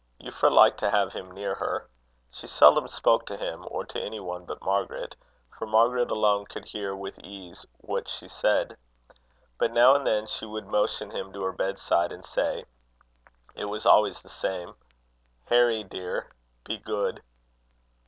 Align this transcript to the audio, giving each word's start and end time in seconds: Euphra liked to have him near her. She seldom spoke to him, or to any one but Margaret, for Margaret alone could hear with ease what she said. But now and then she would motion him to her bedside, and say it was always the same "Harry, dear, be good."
Euphra 0.19 0.49
liked 0.51 0.79
to 0.79 0.89
have 0.89 1.13
him 1.13 1.29
near 1.29 1.53
her. 1.53 1.87
She 2.31 2.47
seldom 2.47 2.87
spoke 2.87 3.23
to 3.27 3.37
him, 3.37 3.65
or 3.69 3.85
to 3.85 4.01
any 4.01 4.19
one 4.19 4.45
but 4.45 4.59
Margaret, 4.63 5.15
for 5.55 5.67
Margaret 5.67 6.09
alone 6.09 6.45
could 6.47 6.65
hear 6.65 6.95
with 6.95 7.19
ease 7.19 7.67
what 7.77 8.09
she 8.09 8.27
said. 8.27 8.75
But 9.59 9.71
now 9.71 9.93
and 9.93 10.07
then 10.07 10.25
she 10.25 10.47
would 10.47 10.65
motion 10.65 11.11
him 11.11 11.31
to 11.33 11.43
her 11.43 11.51
bedside, 11.51 12.11
and 12.11 12.25
say 12.25 12.65
it 13.53 13.65
was 13.65 13.85
always 13.85 14.23
the 14.23 14.29
same 14.29 14.73
"Harry, 15.45 15.83
dear, 15.83 16.31
be 16.63 16.79
good." 16.79 17.21